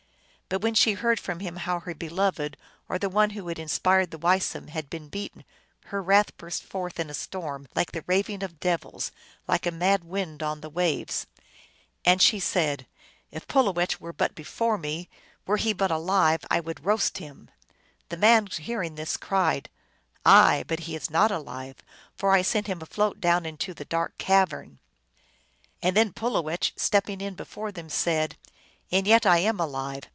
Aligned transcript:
But 0.53 0.61
when 0.63 0.73
she 0.75 0.91
heard 0.95 1.17
from 1.17 1.39
him 1.39 1.55
how 1.55 1.79
her 1.79 1.95
beloved, 1.95 2.57
or 2.89 2.99
the 2.99 3.07
one 3.07 3.29
who 3.29 3.47
had 3.47 3.57
inspired 3.57 4.11
the 4.11 4.17
Weisum, 4.17 4.67
had 4.67 4.89
been 4.89 5.07
beaten, 5.07 5.45
her 5.85 6.03
wrath 6.03 6.35
burst 6.35 6.63
forth 6.63 6.99
in 6.99 7.09
a 7.09 7.13
storm, 7.13 7.69
like 7.73 7.93
the 7.93 8.03
raving 8.05 8.43
of 8.43 8.59
devils, 8.59 9.13
like 9.47 9.65
a 9.65 9.71
mad 9.71 10.03
wind 10.03 10.43
on 10.43 10.59
the 10.59 10.69
waves. 10.69 11.25
And 12.03 12.21
she 12.21 12.37
said," 12.37 12.85
If 13.31 13.47
Pulowech 13.47 14.01
were 14.01 14.11
but 14.11 14.35
be 14.35 14.43
fore 14.43 14.77
me, 14.77 15.07
were 15.45 15.55
he 15.55 15.71
but 15.71 15.89
alive, 15.89 16.43
I 16.51 16.59
would 16.59 16.83
roast 16.83 17.19
him." 17.19 17.49
The 18.09 18.17
man, 18.17 18.47
hearing 18.47 18.95
this, 18.95 19.15
cried," 19.15 19.69
Aye; 20.25 20.65
but 20.67 20.81
he 20.81 20.97
is 20.97 21.09
not 21.09 21.31
alive, 21.31 21.77
for 22.17 22.31
I 22.33 22.41
sent 22.41 22.67
him 22.67 22.81
afloat 22.81 23.21
down 23.21 23.45
into 23.45 23.73
the 23.73 23.85
dark 23.85 24.17
cavern!" 24.17 24.79
And 25.81 25.95
then 25.95 26.11
Pulowech, 26.11 26.73
stepping 26.75 27.21
in 27.21 27.35
before 27.35 27.71
them, 27.71 27.87
said," 27.87 28.35
And 28.91 29.07
yet 29.07 29.25
I 29.25 29.37
am 29.37 29.57
alive. 29.57 30.03